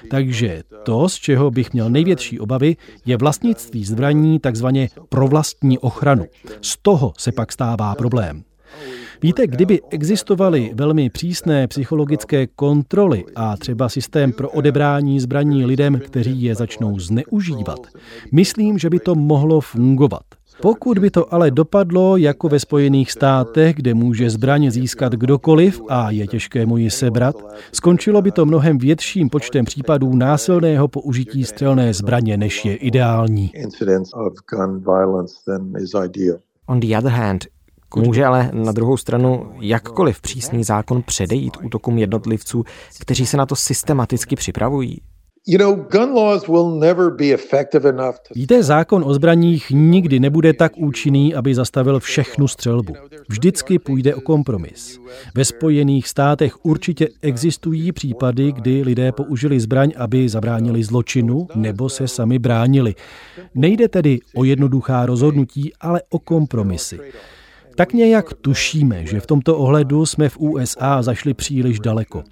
Takže 0.09 0.63
to, 0.83 1.09
z 1.09 1.15
čeho 1.15 1.51
bych 1.51 1.73
měl 1.73 1.89
největší 1.89 2.39
obavy, 2.39 2.75
je 3.05 3.17
vlastnictví 3.17 3.85
zbraní 3.85 4.39
takzvaně 4.39 4.89
pro 5.09 5.27
vlastní 5.27 5.79
ochranu. 5.79 6.25
Toho 6.85 7.13
se 7.17 7.31
pak 7.31 7.51
stává 7.51 7.95
problém. 7.95 8.43
Víte, 9.21 9.47
kdyby 9.47 9.81
existovaly 9.89 10.71
velmi 10.73 11.09
přísné 11.09 11.67
psychologické 11.67 12.47
kontroly 12.47 13.25
a 13.35 13.57
třeba 13.57 13.89
systém 13.89 14.31
pro 14.31 14.49
odebrání 14.49 15.19
zbraní 15.19 15.65
lidem, 15.65 15.99
kteří 15.99 16.43
je 16.43 16.55
začnou 16.55 16.99
zneužívat, 16.99 17.79
myslím, 18.31 18.77
že 18.77 18.89
by 18.89 18.99
to 18.99 19.15
mohlo 19.15 19.61
fungovat. 19.61 20.21
Pokud 20.61 20.99
by 20.99 21.09
to 21.11 21.33
ale 21.33 21.51
dopadlo 21.51 22.17
jako 22.17 22.49
ve 22.49 22.59
Spojených 22.59 23.11
státech, 23.11 23.75
kde 23.75 23.93
může 23.93 24.29
zbraň 24.29 24.71
získat 24.71 25.13
kdokoliv 25.13 25.81
a 25.89 26.11
je 26.11 26.27
těžké 26.27 26.65
mu 26.65 26.77
ji 26.77 26.89
sebrat, 26.89 27.35
skončilo 27.71 28.21
by 28.21 28.31
to 28.31 28.45
mnohem 28.45 28.77
větším 28.77 29.29
počtem 29.29 29.65
případů 29.65 30.15
násilného 30.15 30.87
použití 30.87 31.43
střelné 31.43 31.93
zbraně, 31.93 32.37
než 32.37 32.65
je 32.65 32.75
ideální. 32.75 33.51
On 36.67 36.79
the 36.79 36.97
other 36.97 37.11
hand, 37.11 37.45
Může 37.95 38.25
ale 38.25 38.51
na 38.53 38.71
druhou 38.71 38.97
stranu 38.97 39.53
jakkoliv 39.59 40.21
přísný 40.21 40.63
zákon 40.63 41.03
předejít 41.03 41.57
útokům 41.63 41.97
jednotlivců, 41.97 42.63
kteří 42.99 43.25
se 43.25 43.37
na 43.37 43.45
to 43.45 43.55
systematicky 43.55 44.35
připravují? 44.35 45.01
Víte, 48.35 48.63
zákon 48.63 49.03
o 49.05 49.13
zbraních 49.13 49.71
nikdy 49.71 50.19
nebude 50.19 50.53
tak 50.53 50.77
účinný, 50.77 51.35
aby 51.35 51.55
zastavil 51.55 51.99
všechnu 51.99 52.47
střelbu. 52.47 52.93
Vždycky 53.29 53.79
půjde 53.79 54.15
o 54.15 54.21
kompromis. 54.21 54.99
Ve 55.35 55.45
Spojených 55.45 56.07
státech 56.07 56.65
určitě 56.65 57.09
existují 57.21 57.91
případy, 57.91 58.51
kdy 58.51 58.81
lidé 58.81 59.11
použili 59.11 59.59
zbraň, 59.59 59.91
aby 59.97 60.29
zabránili 60.29 60.83
zločinu 60.83 61.47
nebo 61.55 61.89
se 61.89 62.07
sami 62.07 62.39
bránili. 62.39 62.95
Nejde 63.55 63.87
tedy 63.87 64.19
o 64.35 64.43
jednoduchá 64.43 65.05
rozhodnutí, 65.05 65.71
ale 65.81 66.01
o 66.09 66.19
kompromisy. 66.19 66.99
Tak 67.75 67.93
nějak 67.93 68.33
tušíme, 68.33 69.05
že 69.05 69.19
v 69.19 69.27
tomto 69.27 69.57
ohledu 69.57 70.05
jsme 70.05 70.29
v 70.29 70.37
USA 70.37 71.01
zašli 71.01 71.33
příliš 71.33 71.79
daleko. 71.79 72.23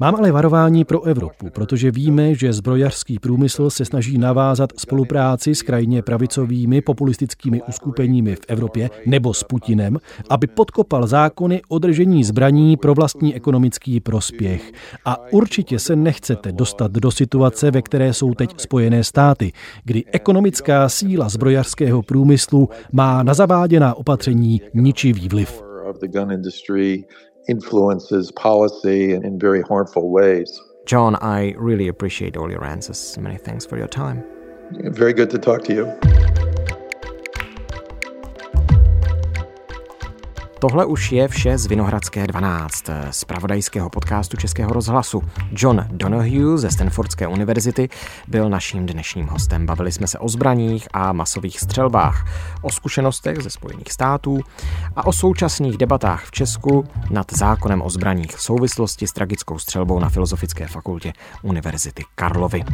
Mám 0.00 0.14
ale 0.14 0.32
varování 0.32 0.84
pro 0.84 1.02
Evropu, 1.02 1.50
protože 1.50 1.90
víme, 1.90 2.34
že 2.34 2.52
zbrojařský 2.52 3.18
průmysl 3.18 3.70
se 3.70 3.84
snaží 3.84 4.18
navázat 4.18 4.72
spolupráci 4.76 5.54
s 5.54 5.62
krajně 5.62 6.02
pravicovými 6.02 6.80
populistickými 6.80 7.62
uskupeními 7.68 8.36
v 8.36 8.40
Evropě 8.48 8.90
nebo 9.06 9.34
s 9.34 9.44
Putinem, 9.44 9.98
aby 10.30 10.46
podkopal 10.46 11.06
zákony 11.06 11.62
o 11.68 11.78
držení 11.78 12.24
zbraní 12.24 12.76
pro 12.76 12.94
vlastní 12.94 13.34
ekonomický 13.34 14.00
prospěch. 14.00 14.72
A 15.04 15.32
určitě 15.32 15.78
se 15.78 15.96
nechcete 15.96 16.52
dostat 16.52 16.92
do 16.92 17.10
situace, 17.10 17.70
ve 17.70 17.82
které 17.82 18.14
jsou 18.14 18.34
teď 18.34 18.60
Spojené 18.60 19.04
státy, 19.04 19.52
kdy 19.84 20.04
ekonomická 20.12 20.88
síla 20.88 21.28
zbrojařského 21.28 22.02
průmyslu 22.02 22.68
má 22.92 23.22
na 23.22 23.34
zaváděná 23.34 23.94
opatření 23.94 24.60
ničivý 24.74 25.28
vliv. 25.28 25.62
Influences 27.48 28.30
policy 28.32 29.12
in 29.14 29.38
very 29.38 29.62
harmful 29.62 30.10
ways. 30.10 30.60
John, 30.86 31.16
I 31.16 31.54
really 31.58 31.88
appreciate 31.88 32.36
all 32.36 32.50
your 32.50 32.64
answers. 32.64 33.18
Many 33.18 33.36
thanks 33.36 33.66
for 33.66 33.76
your 33.76 33.88
time. 33.88 34.24
Very 34.70 35.12
good 35.12 35.30
to 35.30 35.38
talk 35.38 35.64
to 35.64 35.74
you. 35.74 36.57
Tohle 40.60 40.86
už 40.86 41.12
je 41.12 41.28
vše 41.28 41.58
z 41.58 41.66
Vinohradské 41.66 42.26
12, 42.26 42.84
z 43.10 43.24
pravodajského 43.24 43.90
podcastu 43.90 44.36
Českého 44.36 44.72
rozhlasu. 44.72 45.22
John 45.52 45.86
Donahue 45.90 46.58
ze 46.58 46.70
Stanfordské 46.70 47.26
univerzity 47.26 47.88
byl 48.28 48.48
naším 48.48 48.86
dnešním 48.86 49.26
hostem. 49.26 49.66
Bavili 49.66 49.92
jsme 49.92 50.06
se 50.06 50.18
o 50.18 50.28
zbraních 50.28 50.88
a 50.92 51.12
masových 51.12 51.60
střelbách, 51.60 52.24
o 52.62 52.70
zkušenostech 52.70 53.42
ze 53.42 53.50
Spojených 53.50 53.92
států 53.92 54.40
a 54.96 55.06
o 55.06 55.12
současných 55.12 55.76
debatách 55.76 56.24
v 56.24 56.30
Česku 56.30 56.84
nad 57.10 57.26
zákonem 57.32 57.82
o 57.82 57.90
zbraních 57.90 58.36
v 58.36 58.42
souvislosti 58.42 59.06
s 59.06 59.12
tragickou 59.12 59.58
střelbou 59.58 59.98
na 59.98 60.08
Filozofické 60.08 60.66
fakultě 60.66 61.12
Univerzity 61.42 62.04
Karlovy. 62.14 62.64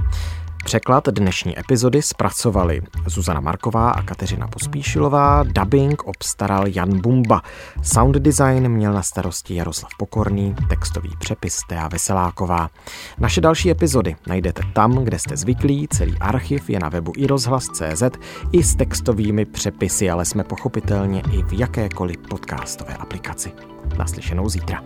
Překlad 0.65 1.09
dnešní 1.09 1.59
epizody 1.59 2.03
zpracovali 2.03 2.83
Zuzana 3.07 3.41
Marková 3.41 3.91
a 3.91 4.03
Kateřina 4.03 4.49
Pospíšilová, 4.49 5.43
dubbing 5.43 6.03
obstaral 6.03 6.65
Jan 6.67 7.01
Bumba, 7.01 7.43
sound 7.83 8.17
design 8.17 8.69
měl 8.69 8.93
na 8.93 9.03
starosti 9.03 9.55
Jaroslav 9.55 9.91
Pokorný, 9.99 10.55
textový 10.69 11.11
přepis 11.19 11.59
Tea 11.69 11.89
Veseláková. 11.89 12.71
Naše 13.19 13.41
další 13.41 13.71
epizody 13.71 14.17
najdete 14.27 14.63
tam, 14.73 15.05
kde 15.05 15.19
jste 15.19 15.37
zvyklí, 15.37 15.89
celý 15.89 16.19
archiv 16.19 16.71
je 16.71 16.79
na 16.81 16.89
webu 16.89 17.13
i 17.17 17.27
rozhlas.cz 17.27 18.03
i 18.53 18.63
s 18.63 18.77
textovými 18.77 19.45
přepisy, 19.45 20.11
ale 20.11 20.25
jsme 20.25 20.45
pochopitelně 20.45 21.23
i 21.33 21.43
v 21.43 21.53
jakékoliv 21.53 22.17
podcastové 22.29 22.95
aplikaci. 22.95 23.53
Naslyšenou 23.99 24.49
zítra. 24.49 24.83